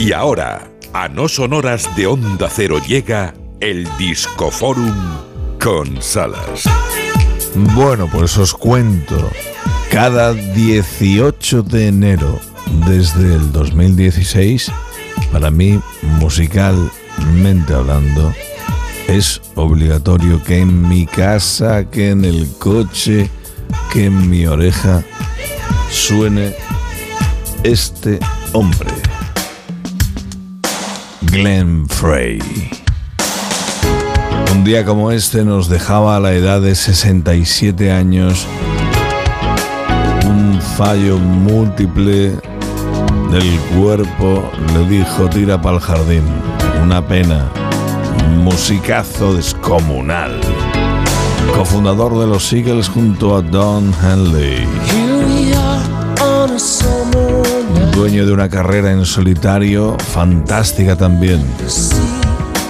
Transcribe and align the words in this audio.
Y 0.00 0.14
ahora, 0.14 0.66
a 0.94 1.08
no 1.08 1.28
sonoras 1.28 1.94
de 1.94 2.06
Onda 2.06 2.48
Cero 2.50 2.80
llega 2.88 3.34
el 3.60 3.86
Discoforum 3.98 4.96
con 5.62 6.00
Salas. 6.00 6.64
Bueno, 7.74 8.08
pues 8.10 8.38
os 8.38 8.54
cuento. 8.54 9.30
Cada 9.90 10.32
18 10.32 11.62
de 11.64 11.88
enero 11.88 12.40
desde 12.86 13.34
el 13.34 13.52
2016, 13.52 14.72
para 15.32 15.50
mí, 15.50 15.78
musicalmente 16.18 17.74
hablando, 17.74 18.32
es 19.06 19.42
obligatorio 19.54 20.42
que 20.42 20.60
en 20.60 20.88
mi 20.88 21.04
casa, 21.04 21.90
que 21.90 22.08
en 22.08 22.24
el 22.24 22.50
coche, 22.58 23.28
que 23.92 24.06
en 24.06 24.30
mi 24.30 24.46
oreja 24.46 25.04
suene 25.90 26.54
este 27.64 28.18
hombre. 28.54 29.09
Glenn 31.30 31.88
Frey. 31.88 32.40
Un 34.52 34.64
día 34.64 34.84
como 34.84 35.12
este 35.12 35.44
nos 35.44 35.68
dejaba 35.68 36.16
a 36.16 36.20
la 36.20 36.32
edad 36.32 36.60
de 36.60 36.74
67 36.74 37.92
años 37.92 38.46
un 40.26 40.60
fallo 40.76 41.18
múltiple 41.18 42.32
del 43.30 43.58
cuerpo, 43.76 44.50
le 44.74 44.88
dijo 44.88 45.28
tira 45.28 45.60
para 45.60 45.76
el 45.76 45.82
jardín. 45.82 46.24
Una 46.82 47.06
pena. 47.06 47.48
Musicazo 48.36 49.34
descomunal. 49.34 50.40
Cofundador 51.54 52.18
de 52.18 52.26
los 52.26 52.52
Eagles 52.52 52.88
junto 52.88 53.36
a 53.36 53.42
Don 53.42 53.94
Henley. 54.02 54.66
Dueño 58.00 58.24
de 58.24 58.32
una 58.32 58.48
carrera 58.48 58.92
en 58.92 59.04
solitario 59.04 59.94
fantástica 59.98 60.96
también. 60.96 61.44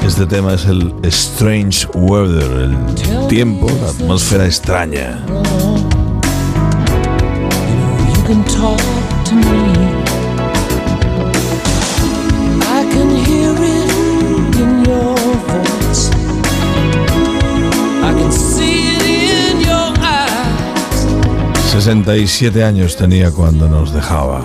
Este 0.05 0.27
tema 0.27 0.55
es 0.55 0.64
el 0.64 0.92
Strange 1.05 1.87
Weather, 1.95 2.50
el 2.50 3.28
tiempo, 3.28 3.70
la 3.81 3.91
atmósfera 3.91 4.47
extraña. 4.47 5.25
Your 19.62 19.94
eyes. 20.03 20.91
67 21.70 22.65
años 22.65 22.97
tenía 22.97 23.31
cuando 23.31 23.69
nos 23.69 23.94
dejaba. 23.94 24.42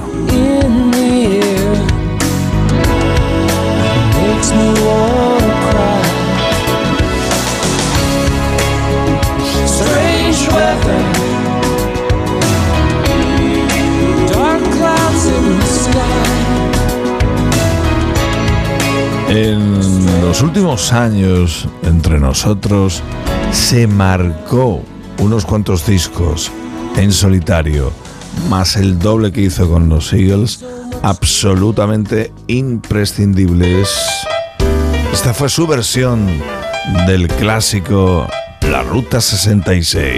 Últimos 20.45 20.93
años, 20.93 21.67
entre 21.81 22.19
nosotros, 22.19 23.01
se 23.51 23.88
marcó 23.88 24.83
unos 25.17 25.43
cuantos 25.43 25.87
discos 25.87 26.52
en 26.95 27.11
solitario, 27.11 27.91
más 28.47 28.75
el 28.75 28.99
doble 28.99 29.31
que 29.31 29.41
hizo 29.41 29.67
con 29.67 29.89
los 29.89 30.13
Eagles, 30.13 30.63
absolutamente 31.02 32.31
imprescindibles. 32.45 33.89
Esta 35.11 35.33
fue 35.33 35.49
su 35.49 35.65
versión 35.65 36.27
del 37.07 37.27
clásico 37.27 38.27
La 38.70 38.83
Ruta 38.83 39.21
66. 39.21 40.15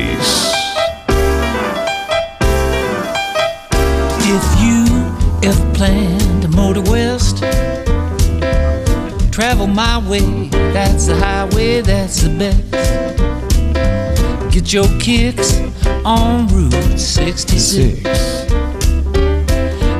If 4.19 4.61
you 4.61 4.85
ever 5.41 5.73
plan 5.73 6.16
travel 9.37 9.67
my 9.67 9.99
way. 10.09 10.49
That's 10.73 11.05
the 11.05 11.15
highway, 11.15 11.81
that's 11.81 12.23
the 12.23 12.29
best. 12.39 12.63
Get 14.51 14.73
your 14.73 14.87
kicks 14.97 15.61
on 16.03 16.47
Route 16.47 16.97
66. 16.97 18.01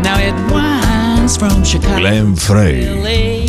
Now 0.02 0.18
it 0.18 0.34
winds 0.52 1.38
from 1.38 1.64
Chicago 1.64 2.00
Glenn 2.00 2.36
Frey. 2.36 2.86
to 2.86 2.96
LA. 2.96 3.46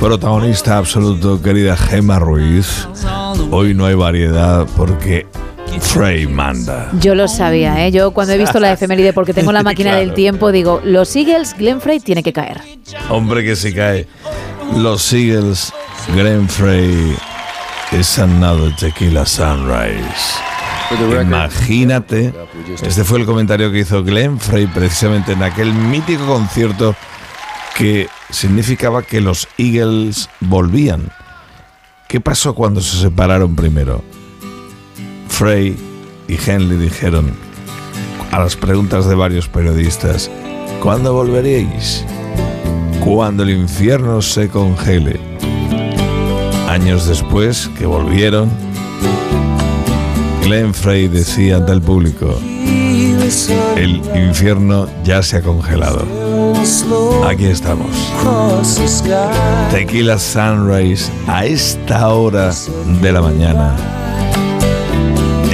Protagonista 0.00 0.76
absoluto, 0.76 1.40
querida 1.40 1.76
Gemma 1.76 2.18
Ruiz. 2.18 2.88
Hoy 3.52 3.74
no 3.74 3.86
hay 3.86 3.94
variedad 3.94 4.66
porque 4.76 5.28
Frey 5.80 6.26
manda. 6.26 6.90
Yo 7.00 7.14
lo 7.14 7.28
sabía, 7.28 7.86
¿eh? 7.86 7.92
Yo 7.92 8.12
cuando 8.12 8.32
he 8.32 8.38
visto 8.38 8.60
la 8.60 8.72
efeméride, 8.72 9.12
porque 9.12 9.34
tengo 9.34 9.52
la 9.52 9.62
máquina 9.64 9.96
del 9.96 10.14
tiempo, 10.14 10.52
digo, 10.52 10.80
los 10.84 11.14
Eagles, 11.16 11.54
Glenn 11.58 11.80
Frey 11.80 12.00
tiene 12.00 12.22
que 12.22 12.32
caer. 12.32 12.60
Hombre 13.08 13.44
que 13.44 13.56
si 13.56 13.72
cae. 13.72 14.06
Los 14.76 15.12
Eagles, 15.12 15.72
Glenn 16.14 16.48
Frey, 16.48 17.16
es 17.92 18.18
another 18.18 18.74
tequila 18.76 19.24
sunrise. 19.24 20.38
Imagínate, 21.20 22.32
este 22.82 23.04
fue 23.04 23.18
el 23.18 23.26
comentario 23.26 23.70
que 23.70 23.80
hizo 23.80 24.02
Glenn 24.02 24.38
Frey 24.38 24.66
precisamente 24.66 25.32
en 25.32 25.42
aquel 25.42 25.72
mítico 25.72 26.26
concierto 26.26 26.94
que 27.76 28.08
significaba 28.30 29.02
que 29.02 29.20
los 29.20 29.48
Eagles 29.58 30.28
volvían. 30.40 31.10
¿Qué 32.08 32.20
pasó 32.20 32.54
cuando 32.54 32.80
se 32.80 32.98
separaron 32.98 33.54
primero? 33.54 34.02
Frey 35.28 35.76
y 36.26 36.34
Henley 36.34 36.76
dijeron 36.78 37.32
a 38.30 38.40
las 38.40 38.56
preguntas 38.56 39.06
de 39.06 39.14
varios 39.14 39.48
periodistas, 39.48 40.30
¿cuándo 40.82 41.14
volveréis? 41.14 42.04
Cuando 43.04 43.42
el 43.42 43.50
infierno 43.50 44.20
se 44.20 44.48
congele. 44.48 45.20
Años 46.68 47.06
después 47.06 47.70
que 47.78 47.86
volvieron, 47.86 48.50
Glenn 50.42 50.74
Frey 50.74 51.08
decía 51.08 51.56
ante 51.56 51.72
el 51.72 51.80
público, 51.80 52.38
el 53.76 54.02
infierno 54.14 54.88
ya 55.04 55.22
se 55.22 55.38
ha 55.38 55.42
congelado. 55.42 56.04
Aquí 57.26 57.46
estamos. 57.46 57.90
Tequila 59.70 60.18
Sunrise 60.18 61.10
a 61.26 61.46
esta 61.46 62.08
hora 62.08 62.52
de 63.00 63.12
la 63.12 63.22
mañana 63.22 63.97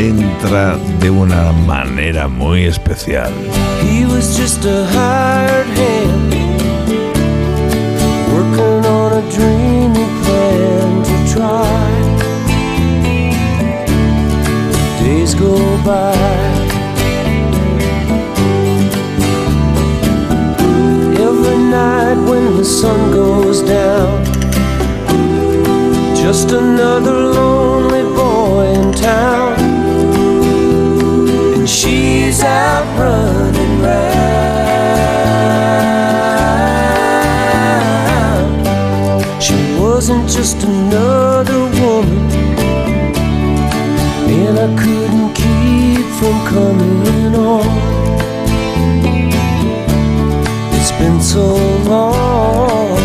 entra 0.09 0.77
de 1.01 1.11
una 1.11 1.53
manera 1.53 2.29
muy 2.29 2.65
especial. 2.67 3.33
He 3.83 4.05
was 4.05 4.37
just 4.37 4.65
a 4.65 4.85
hired 4.87 5.67
hand, 5.79 6.35
working 8.33 8.85
on 8.85 9.13
a 9.13 9.23
dreamy 9.31 10.07
plan 10.23 11.03
to 11.09 11.17
try. 11.33 11.95
Days 15.03 15.35
go 15.35 15.57
by. 15.85 16.15
Every 21.29 21.59
night 21.71 22.19
when 22.29 22.57
the 22.59 22.65
sun 22.65 23.13
goes 23.13 23.63
down, 23.63 24.25
just 26.15 26.53
another 26.53 27.13
lonely 27.13 27.54
just 40.27 40.63
another 40.65 41.61
woman, 41.81 42.31
and 44.29 44.59
I 44.59 44.69
couldn't 44.83 45.33
keep 45.35 46.05
from 46.19 46.37
coming 46.47 47.35
on. 47.35 47.67
It's 50.77 50.93
been 50.93 51.21
so 51.21 51.57
long. 51.85 52.99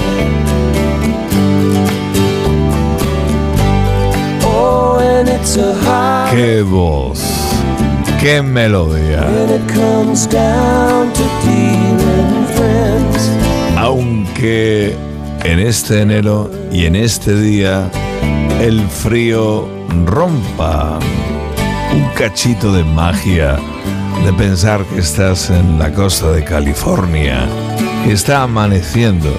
Oh, 4.44 5.00
and 5.01 5.27
it's 5.30 5.57
a 5.57 5.74
high. 5.74 6.30
¡Qué 6.31 6.62
voz! 6.63 7.21
¡Qué 8.19 8.42
melodía! 8.42 9.21
When 9.25 9.50
it 9.50 9.68
comes 9.69 10.27
down 10.27 11.12
to 11.13 11.24
dealing 11.44 12.45
friends, 12.56 13.30
Aunque 13.77 14.95
en 15.49 15.59
este 15.59 16.01
enero 16.01 16.51
y 16.71 16.85
en 16.85 16.95
este 16.95 17.35
día 17.35 17.89
el 18.61 18.87
frío 18.87 19.67
rompa 20.05 20.99
un 21.91 22.07
cachito 22.15 22.71
de 22.71 22.83
magia 22.83 23.57
de 24.23 24.33
pensar 24.33 24.85
que 24.85 24.99
estás 24.99 25.49
en 25.49 25.79
la 25.79 25.91
costa 25.91 26.31
de 26.33 26.43
California, 26.43 27.47
que 28.05 28.11
está 28.11 28.43
amaneciendo 28.43 29.29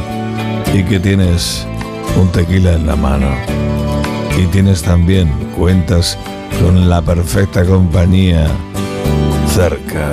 y 0.75 0.83
que 0.83 0.99
tienes 0.99 1.65
un 2.21 2.29
tequila 2.33 2.73
en 2.73 2.89
la 2.89 2.97
mano. 2.97 3.31
Y 4.37 4.47
tienes 4.47 4.83
también 4.83 5.29
cuentas 5.57 6.19
con 6.61 6.89
la 6.89 7.01
perfecta 7.03 7.65
compañía 7.65 8.49
cerca. 9.55 10.13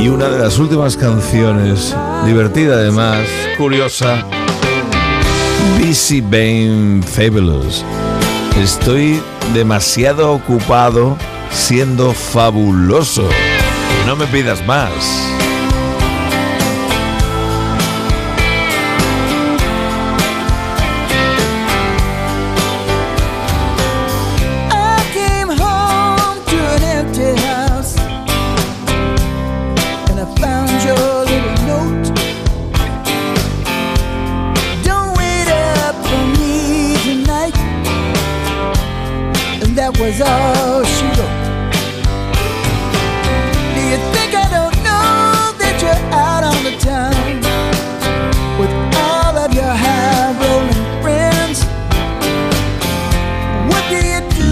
Y 0.00 0.08
una 0.08 0.28
de 0.28 0.38
las 0.38 0.58
últimas 0.58 0.96
canciones, 0.96 1.94
divertida 2.24 2.74
además, 2.74 3.26
curiosa, 3.56 4.24
Busy 5.80 6.20
Bane 6.20 7.02
Fabulous. 7.02 7.84
Estoy 8.62 9.20
demasiado 9.54 10.32
ocupado 10.32 11.16
siendo 11.50 12.12
fabuloso. 12.12 13.28
No 14.06 14.14
me 14.14 14.26
pidas 14.28 14.64
más. 14.64 14.92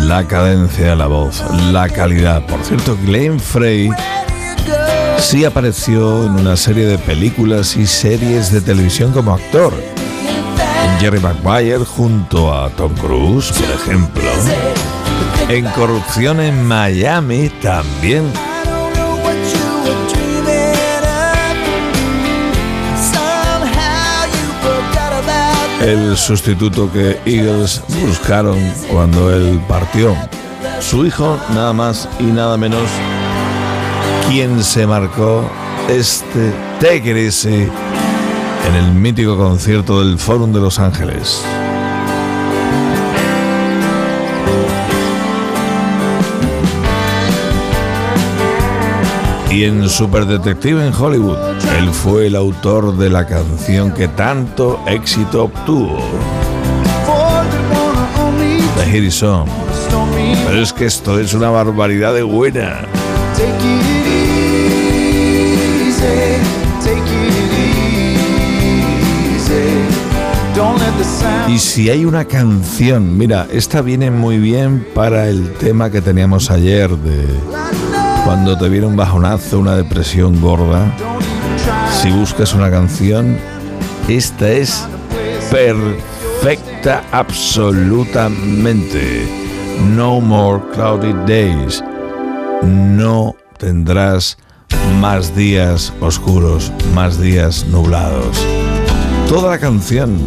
La 0.07 0.25
cadencia 0.25 0.91
de 0.91 0.97
la 0.97 1.09
voz, 1.09 1.43
la 1.73 1.89
calidad. 1.89 2.47
Por 2.47 2.63
cierto, 2.63 2.97
Glenn 3.05 3.41
Frey 3.41 3.91
sí 5.19 5.45
apareció 5.45 6.27
en 6.27 6.35
una 6.35 6.57
serie 6.57 6.87
de 6.87 6.97
películas 6.97 7.77
y 7.77 7.89
series 7.89 8.53
de 8.53 8.61
televisión 8.61 9.11
como 9.11 9.35
actor. 9.35 9.75
En 10.85 11.01
Jerry 11.01 11.19
Maguire 11.19 11.85
junto 11.85 12.55
a 12.55 12.71
Tom 12.71 12.95
Cruise, 12.95 13.51
por 13.51 13.69
ejemplo. 13.69 14.23
En 15.49 15.65
Corrupción 15.73 16.41
en 16.41 16.65
Miami 16.65 17.51
también. 17.61 18.31
El 25.87 26.17
sustituto 26.17 26.91
que 26.91 27.21
Eagles 27.25 27.81
buscaron 28.05 28.59
cuando 28.91 29.33
él 29.33 29.61
partió. 29.69 30.17
Su 30.81 31.07
hijo, 31.07 31.39
nada 31.55 31.73
más 31.73 32.09
y 32.19 32.25
nada 32.25 32.57
menos, 32.57 32.83
quien 34.29 34.65
se 34.65 34.85
marcó 34.85 35.49
este 35.89 36.53
Take 36.81 37.31
en 38.67 38.75
el 38.75 38.95
mítico 38.95 39.37
concierto 39.37 40.05
del 40.05 40.19
Fórum 40.19 40.53
de 40.53 40.59
Los 40.59 40.81
Ángeles. 40.81 41.41
Y 49.51 49.65
en 49.65 49.89
Super 49.89 50.27
Detective 50.27 50.87
en 50.87 50.93
Hollywood, 50.93 51.39
él 51.79 51.91
fue 51.91 52.27
el 52.27 52.37
autor 52.37 52.97
de 52.97 53.09
la 53.09 53.27
canción 53.27 53.93
que 53.93 54.09
tanto 54.09 54.81
éxito 54.87 55.45
obtuvo, 55.45 55.99
The 58.77 58.91
Hit 58.91 59.05
Is 59.05 59.23
On. 59.23 59.47
Pero 60.47 60.63
es 60.63 60.73
que 60.73 60.87
esto 60.87 61.19
es 61.19 61.33
una 61.33 61.51
barbaridad 61.51 62.15
de 62.15 62.23
buena. 62.23 62.83
Y 71.49 71.59
si 71.59 71.89
hay 71.89 72.05
una 72.05 72.25
canción, 72.25 73.17
mira, 73.17 73.47
esta 73.51 73.81
viene 73.81 74.11
muy 74.11 74.39
bien 74.39 74.87
para 74.95 75.29
el 75.29 75.53
tema 75.55 75.91
que 75.91 76.01
teníamos 76.01 76.51
ayer 76.51 76.91
de 76.91 77.56
cuando 78.27 78.59
te 78.59 78.69
viene 78.69 78.89
un 78.89 78.97
bajonazo, 78.97 79.61
una 79.61 79.77
depresión 79.77 80.41
gorda. 80.41 80.93
Si 81.93 82.11
buscas 82.11 82.55
una 82.55 82.73
canción, 82.73 83.39
esta 84.09 84.51
es 84.51 84.85
perfecta 85.49 87.05
absolutamente. 87.13 89.29
No 89.95 90.21
more 90.21 90.61
cloudy 90.75 91.13
days. 91.25 91.85
No 92.65 93.37
tendrás 93.59 94.37
más 95.01 95.37
días 95.37 95.93
oscuros, 96.01 96.73
más 96.97 97.21
días 97.21 97.65
nublados. 97.69 98.45
Toda 99.29 99.53
la 99.53 99.59
canción 99.59 100.19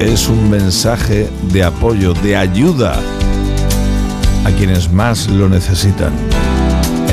es 0.00 0.28
un 0.28 0.50
mensaje 0.50 1.30
de 1.52 1.62
apoyo, 1.62 2.14
de 2.14 2.36
ayuda 2.36 2.98
a 4.44 4.50
quienes 4.50 4.92
más 4.92 5.28
lo 5.28 5.48
necesitan. 5.48 6.12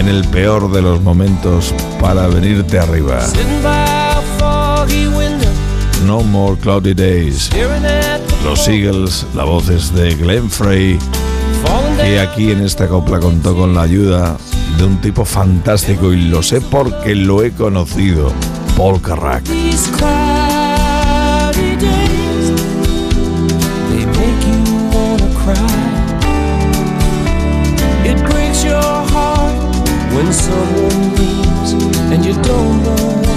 En 0.05 0.11
el 0.11 0.23
peor 0.25 0.71
de 0.71 0.83
los 0.83 1.01
momentos 1.01 1.73
para 1.99 2.27
venirte 2.27 2.77
arriba. 2.77 3.25
No 6.05 6.21
more 6.21 6.55
cloudy 6.59 6.93
days. 6.93 7.49
Los 8.43 8.67
Eagles, 8.67 9.25
la 9.33 9.45
voz 9.45 9.67
es 9.69 9.91
de 9.95 10.13
Glenn 10.13 10.47
Frey, 10.51 10.99
down. 11.63 12.19
aquí 12.19 12.51
en 12.51 12.61
esta 12.61 12.87
copla 12.87 13.19
contó 13.19 13.55
con 13.55 13.73
la 13.73 13.81
ayuda 13.81 14.37
de 14.77 14.83
un 14.83 15.01
tipo 15.01 15.25
fantástico 15.25 16.13
y 16.13 16.21
lo 16.21 16.43
sé 16.43 16.61
porque 16.61 17.15
lo 17.15 17.41
he 17.41 17.51
conocido, 17.51 18.31
Paul 18.77 19.01
Carrack. 19.01 19.43
It 28.07 28.21
breaks 28.29 28.63
your 28.63 28.94
when 30.15 30.31
someone 30.31 31.15
leaves 31.15 31.73
and 32.13 32.23
you 32.25 32.33
don't 32.41 32.83
know 32.83 33.05
why. 33.23 33.35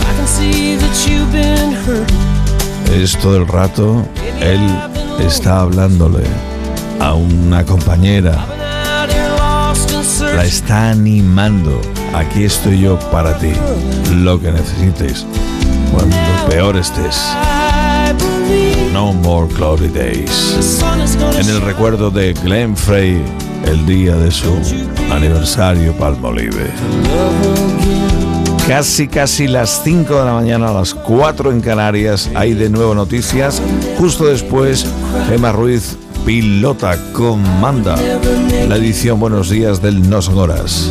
I 0.00 0.12
can 0.16 0.26
see 0.26 0.76
that 0.76 0.94
you've 1.06 1.30
been 1.30 1.72
hurting. 1.72 2.24
Es 2.92 3.16
todo 3.18 3.36
el 3.36 3.46
rato, 3.46 4.04
él 4.40 4.60
está 5.20 5.60
hablándole 5.60 6.24
a 7.00 7.14
una 7.14 7.64
compañera, 7.64 8.44
la 10.34 10.44
está 10.44 10.90
animando. 10.90 11.80
Aquí 12.14 12.44
estoy 12.44 12.80
yo 12.80 12.98
para 13.10 13.36
ti, 13.38 13.52
lo 14.12 14.40
que 14.40 14.52
necesites, 14.52 15.26
cuando 15.92 16.16
peor 16.48 16.76
estés. 16.76 17.20
No 18.92 19.12
more 19.12 19.48
cloudy 19.48 19.88
days. 19.88 20.54
En 21.36 21.48
el 21.48 21.60
recuerdo 21.62 22.10
de 22.10 22.32
Glenn 22.34 22.76
Frey, 22.76 23.20
el 23.66 23.86
día 23.86 24.16
de 24.16 24.30
su 24.30 24.52
aniversario 25.10 25.92
Palmolive. 25.94 26.70
Casi, 28.68 29.08
casi 29.08 29.46
las 29.46 29.82
5 29.84 30.18
de 30.18 30.24
la 30.24 30.32
mañana, 30.32 30.68
a 30.68 30.72
las 30.72 30.94
4 30.94 31.52
en 31.52 31.60
Canarias, 31.60 32.30
hay 32.34 32.54
de 32.54 32.70
nuevo 32.70 32.94
noticias. 32.94 33.60
Justo 33.98 34.26
después, 34.26 34.86
Emma 35.30 35.52
Ruiz 35.52 35.98
pilota, 36.24 36.96
comanda 37.12 37.96
la 38.68 38.76
edición 38.76 39.20
Buenos 39.20 39.50
Días 39.50 39.82
del 39.82 40.08
No 40.08 40.22
Son 40.22 40.38
Horas. 40.38 40.90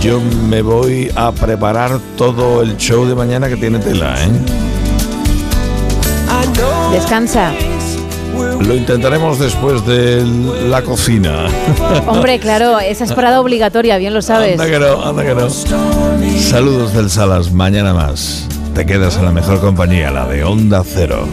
Yo 0.00 0.20
me 0.48 0.62
voy 0.62 1.10
a 1.14 1.32
preparar 1.32 1.98
todo 2.16 2.62
el 2.62 2.76
show 2.76 3.04
de 3.04 3.14
mañana 3.14 3.48
que 3.48 3.56
tiene 3.56 3.78
tela, 3.78 4.14
¿eh? 4.24 4.28
Descansa. 6.92 7.52
Lo 8.38 8.74
intentaremos 8.74 9.38
después 9.38 9.84
de 9.86 10.22
la 10.68 10.82
cocina. 10.82 11.46
Hombre, 12.06 12.38
claro, 12.38 12.78
esa 12.78 13.04
es 13.04 13.12
parada 13.12 13.40
obligatoria, 13.40 13.98
bien 13.98 14.14
lo 14.14 14.22
sabes. 14.22 14.60
Anda 14.60 14.70
que 14.70 14.78
no, 14.78 15.04
anda 15.04 15.24
que 15.24 15.34
no. 15.34 15.48
Saludos 16.40 16.92
del 16.92 17.10
Salas, 17.10 17.52
mañana 17.52 17.94
más. 17.94 18.46
Te 18.74 18.86
quedas 18.86 19.16
en 19.16 19.24
la 19.24 19.32
mejor 19.32 19.60
compañía, 19.60 20.10
la 20.10 20.26
de 20.26 20.44
Onda 20.44 20.82
Cero. 20.84 21.26